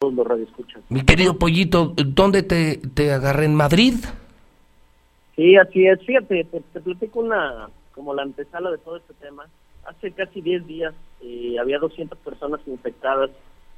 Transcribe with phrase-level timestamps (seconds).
[0.00, 0.82] todos los radioescuchas.
[0.88, 3.44] Mi querido Pollito, ¿dónde te, te agarré?
[3.44, 3.92] ¿En Madrid?
[5.36, 6.00] Sí, así es.
[6.06, 9.44] Fíjate, te, te platico una, como la antesala de todo este tema.
[9.84, 13.28] Hace casi 10 días eh, había 200 personas infectadas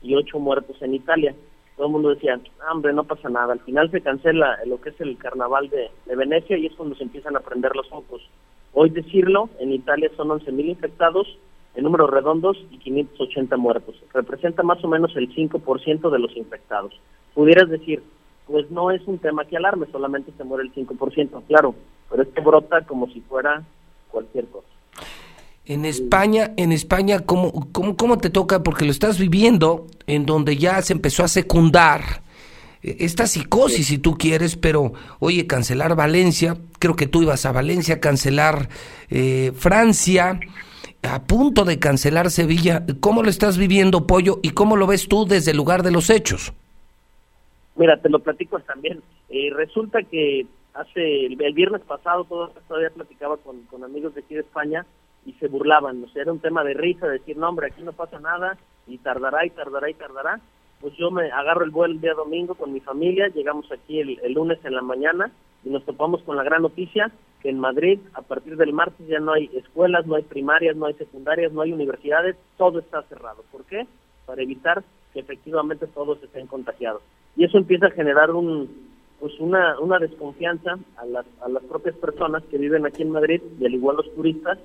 [0.00, 1.34] y 8 muertos en Italia.
[1.76, 2.38] Todo el mundo decía,
[2.72, 3.54] hombre, no pasa nada.
[3.54, 6.94] Al final se cancela lo que es el carnaval de, de Venecia y es cuando
[6.94, 8.22] se empiezan a prender los focos.
[8.74, 11.26] Hoy decirlo, en Italia son 11.000 infectados,
[11.74, 13.94] en números redondos y 580 muertos.
[14.12, 16.92] Representa más o menos el 5% de los infectados.
[17.34, 18.02] Pudieras decir,
[18.46, 21.74] pues no es un tema que alarme, solamente se muere el 5%, claro,
[22.10, 23.62] pero esto brota como si fuera
[24.10, 24.66] cualquier cosa.
[25.64, 28.62] En España, en España, ¿cómo, cómo, cómo te toca?
[28.62, 32.22] Porque lo estás viviendo en donde ya se empezó a secundar
[32.82, 37.52] eh, esta psicosis, si tú quieres, pero oye, cancelar Valencia, creo que tú ibas a
[37.52, 38.68] Valencia, cancelar
[39.08, 40.40] eh, Francia,
[41.02, 42.84] a punto de cancelar Sevilla.
[43.00, 46.10] ¿Cómo lo estás viviendo, Pollo, y cómo lo ves tú desde el lugar de los
[46.10, 46.52] hechos?
[47.76, 49.02] Mira, te lo platico también.
[49.28, 54.86] Eh, resulta que hace el, viernes pasado todavía platicaba con, amigos de aquí de España
[55.26, 57.92] y se burlaban, o sea, era un tema de risa, decir, no, hombre, aquí no
[57.92, 58.56] pasa nada
[58.86, 60.40] y tardará y tardará y tardará.
[60.80, 64.32] Pues yo me agarro el vuelo el día domingo con mi familia, llegamos aquí el
[64.32, 65.30] lunes en la mañana
[65.64, 67.12] y nos topamos con la gran noticia
[67.42, 70.86] que en Madrid a partir del martes ya no hay escuelas, no hay primarias, no
[70.86, 73.44] hay secundarias, no hay universidades, todo está cerrado.
[73.50, 73.86] ¿Por qué?
[74.26, 77.02] Para evitar que efectivamente todos estén contagiados.
[77.36, 78.70] Y eso empieza a generar un,
[79.18, 83.42] pues una, una desconfianza a las, a las propias personas que viven aquí en Madrid
[83.58, 84.58] y al igual los turistas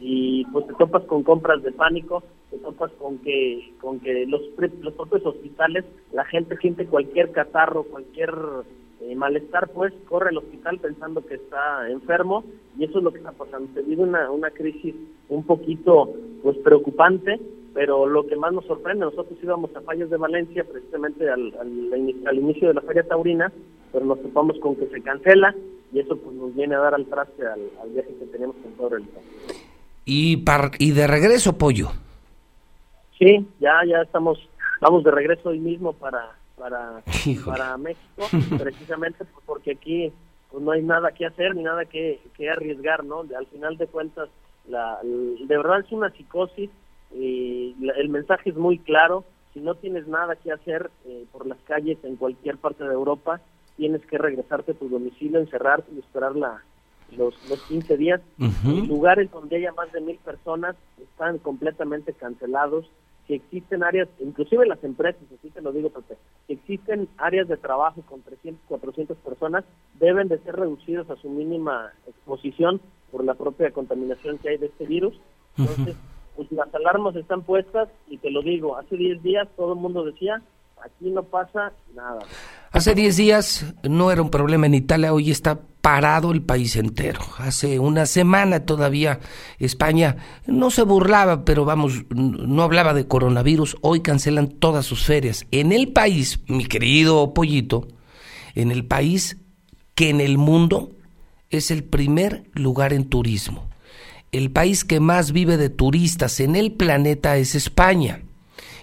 [0.00, 4.42] y pues te topas con compras de pánico, te topas con que con que los,
[4.80, 8.32] los propios hospitales, la gente siente cualquier catarro, cualquier
[9.08, 12.44] eh, malestar, pues corre al hospital pensando que está enfermo
[12.78, 13.68] y eso es lo que está pasando.
[13.74, 14.94] Se vive una, una crisis
[15.28, 17.40] un poquito pues preocupante,
[17.74, 22.26] pero lo que más nos sorprende, nosotros íbamos a Fallas de Valencia precisamente al, al,
[22.26, 23.52] al inicio de la Feria Taurina,
[23.92, 25.54] pero nos topamos con que se cancela
[25.92, 28.72] y eso pues nos viene a dar al traste al, al viaje que teníamos con
[28.72, 29.04] todo el
[30.10, 31.90] y, par, y de regreso, Pollo.
[33.18, 34.38] Sí, ya, ya estamos,
[34.80, 37.02] vamos de regreso hoy mismo para, para,
[37.44, 38.26] para México,
[38.58, 40.12] precisamente porque aquí
[40.50, 43.20] pues, no hay nada que hacer ni nada que, que arriesgar, ¿no?
[43.36, 44.28] Al final de cuentas,
[44.68, 46.70] la, de verdad es una psicosis
[47.14, 49.24] y la, el mensaje es muy claro,
[49.54, 53.40] si no tienes nada que hacer eh, por las calles en cualquier parte de Europa,
[53.76, 56.62] tienes que regresarte a tu domicilio, encerrarte y esperar la,
[57.16, 58.20] los, los 15 días.
[58.38, 58.86] Uh -huh.
[58.86, 62.90] Lugares donde haya más de mil personas están completamente cancelados.
[63.28, 66.16] Si existen áreas, inclusive las empresas, así te lo digo, Pepe,
[66.46, 69.64] si existen áreas de trabajo con 300, 400 personas,
[70.00, 72.80] deben de ser reducidos a su mínima exposición
[73.12, 75.14] por la propia contaminación que hay de este virus.
[75.58, 76.36] Entonces, uh -huh.
[76.36, 80.04] pues las alarmas están puestas y te lo digo, hace 10 días todo el mundo
[80.04, 80.42] decía,
[80.82, 82.20] aquí no pasa nada.
[82.70, 87.20] Hace 10 días no era un problema en Italia, hoy está parado el país entero.
[87.38, 89.20] Hace una semana todavía
[89.58, 93.78] España no se burlaba, pero vamos, no hablaba de coronavirus.
[93.80, 95.46] Hoy cancelan todas sus ferias.
[95.50, 97.88] En el país, mi querido Pollito,
[98.54, 99.38] en el país
[99.94, 100.92] que en el mundo
[101.48, 103.66] es el primer lugar en turismo.
[104.30, 108.24] El país que más vive de turistas en el planeta es España.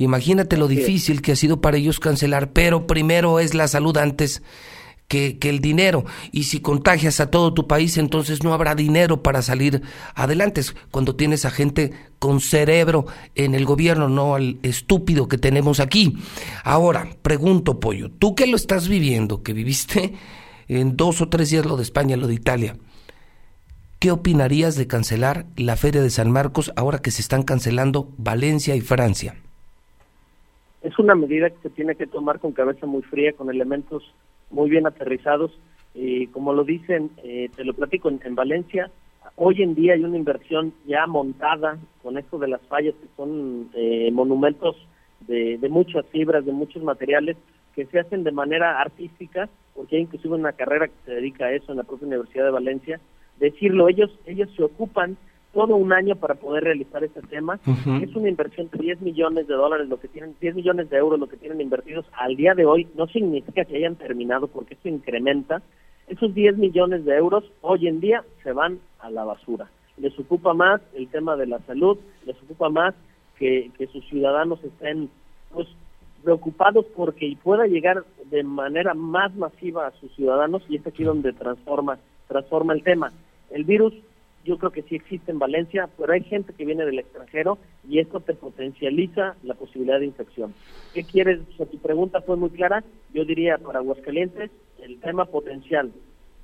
[0.00, 4.42] Imagínate lo difícil que ha sido para ellos cancelar, pero primero es la salud antes
[5.08, 6.06] que, que, el dinero.
[6.32, 9.82] Y si contagias a todo tu país, entonces no habrá dinero para salir
[10.14, 10.62] adelante.
[10.90, 16.16] Cuando tienes a gente con cerebro en el gobierno, no al estúpido que tenemos aquí.
[16.64, 20.14] Ahora, pregunto, Pollo, tú que lo estás viviendo, que viviste
[20.68, 22.78] en dos o tres días lo de España, lo de Italia,
[23.98, 28.74] ¿qué opinarías de cancelar la Feria de San Marcos ahora que se están cancelando Valencia
[28.76, 29.36] y Francia?
[30.82, 34.14] Es una medida que se tiene que tomar con cabeza muy fría, con elementos
[34.50, 35.58] muy bien aterrizados.
[35.94, 38.90] Eh, como lo dicen, eh, te lo platico, en, en, Valencia
[39.36, 43.70] hoy en día hay una inversión ya montada con esto de las fallas, que son
[43.74, 44.76] eh, monumentos
[45.26, 47.36] de, de, muchas fibras, de muchos materiales,
[47.74, 51.52] que se hacen de manera artística, porque hay inclusive una carrera que se dedica a
[51.52, 53.00] eso en la propia Universidad de Valencia.
[53.38, 55.16] Decirlo, ellos, ellos se ocupan
[55.52, 57.58] todo un año para poder realizar este tema.
[57.66, 58.02] Uh -huh.
[58.02, 61.18] Es una inversión de 10 millones de dólares, lo que tienen, 10 millones de euros,
[61.18, 62.88] lo que tienen invertidos al día de hoy.
[62.94, 65.62] No significa que hayan terminado porque esto incrementa.
[66.06, 69.70] Esos 10 millones de euros hoy en día se van a la basura.
[69.96, 72.94] Les ocupa más el tema de la salud, les ocupa más
[73.38, 75.10] que, que sus ciudadanos estén
[75.52, 75.68] pues,
[76.22, 81.32] preocupados porque pueda llegar de manera más masiva a sus ciudadanos y es aquí donde
[81.32, 81.98] transforma,
[82.28, 83.12] transforma el tema.
[83.50, 83.94] El virus
[84.44, 87.58] yo creo que sí existe en Valencia, pero hay gente que viene del extranjero
[87.88, 90.54] y esto te potencializa la posibilidad de infección.
[90.94, 91.40] ¿Qué quieres?
[91.58, 92.82] O tu pregunta fue muy clara.
[93.12, 94.50] Yo diría para Aguascalientes,
[94.82, 95.92] el tema potencial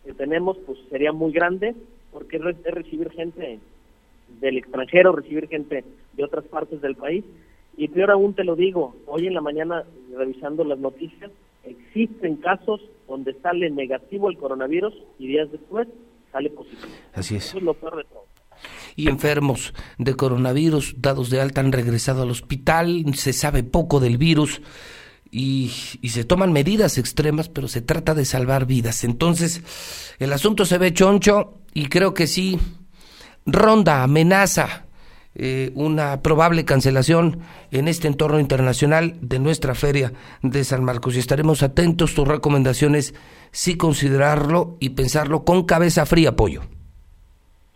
[0.05, 1.75] que tenemos pues sería muy grande
[2.13, 3.61] porque es recibir gente
[4.41, 7.25] del extranjero, recibir gente de otras partes del país.
[7.79, 9.85] Y peor aún te lo digo, hoy en la mañana
[10.15, 11.31] revisando las noticias,
[11.65, 15.89] existen casos donde sale negativo el coronavirus y días después
[16.37, 16.93] sale positivo.
[17.15, 17.47] Así es.
[17.47, 18.27] Eso es lo peor de todo.
[18.95, 24.17] Y enfermos de coronavirus dados de alta han regresado al hospital, se sabe poco del
[24.17, 24.63] virus
[25.31, 29.05] y, y, se toman medidas extremas, pero se trata de salvar vidas.
[29.05, 29.63] Entonces,
[30.19, 32.59] el asunto se ve choncho y creo que sí,
[33.45, 34.86] ronda, amenaza
[35.39, 37.41] eh, una probable cancelación
[37.71, 40.13] en este entorno internacional de nuestra feria
[40.43, 41.15] de San Marcos.
[41.15, 43.15] Y estaremos atentos, tus recomendaciones,
[43.51, 46.63] sí considerarlo y pensarlo con cabeza fría, apoyo.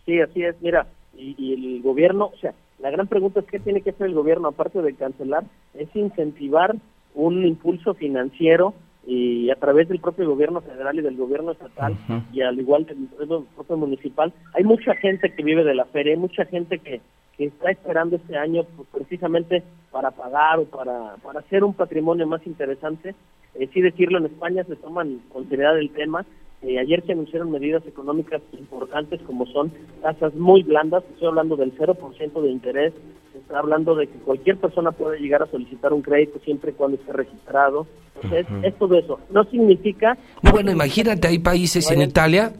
[0.05, 3.81] Sí, así es, mira, y, el gobierno, o sea, la gran pregunta es qué tiene
[3.81, 5.43] que hacer el gobierno, aparte de cancelar,
[5.75, 6.75] es incentivar
[7.13, 8.73] un impulso financiero
[9.05, 11.95] y a través del propio gobierno federal y del gobierno estatal
[12.31, 13.07] y al igual del
[13.55, 17.01] propio municipal, hay mucha gente que vive de la feria, hay mucha gente que
[17.37, 22.27] que está esperando este año pues, precisamente para pagar o para, para hacer un patrimonio
[22.27, 23.15] más interesante.
[23.55, 26.25] Eh, sí decirlo, en España se toman con seriedad el tema.
[26.61, 31.75] Eh, ayer se anunciaron medidas económicas importantes como son tasas muy blandas, estoy hablando del
[31.75, 32.93] 0% de interés,
[33.33, 36.73] se está hablando de que cualquier persona puede llegar a solicitar un crédito siempre y
[36.75, 37.87] cuando esté registrado.
[38.15, 39.19] Entonces, es todo eso.
[39.31, 40.15] No significa...
[40.43, 42.53] bueno, imagínate, hay países en Italia,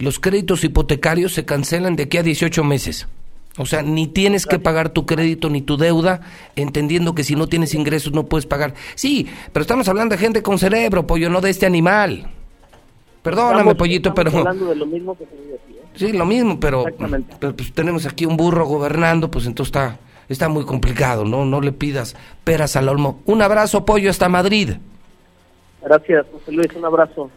[0.00, 3.06] los créditos hipotecarios se cancelan de aquí a 18 meses.
[3.58, 6.20] O sea, ni tienes que pagar tu crédito ni tu deuda,
[6.56, 8.74] entendiendo que si no tienes ingresos no puedes pagar.
[8.94, 12.28] Sí, pero estamos hablando de gente con cerebro, pollo, no de este animal.
[13.22, 14.30] Perdóname, pollito, pero...
[14.30, 15.60] hablando de lo mismo que aquí, ¿eh?
[15.94, 16.84] Sí, lo mismo, pero,
[17.40, 19.98] pero pues, tenemos aquí un burro gobernando, pues entonces está,
[20.28, 21.46] está muy complicado, ¿no?
[21.46, 22.14] No le pidas
[22.44, 23.20] peras al olmo.
[23.24, 24.74] Un abrazo, pollo, hasta Madrid.
[25.82, 27.30] Gracias, José Luis, un abrazo.